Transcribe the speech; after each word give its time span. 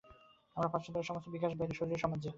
আর 0.57 0.67
পাশ্চাত্যে 0.69 0.99
ঐ 0.99 1.03
সমস্ত 1.03 1.27
বিকাশ 1.29 1.51
বাইরে, 1.55 1.73
শরীরে, 1.73 1.97
সমাজে। 1.97 2.29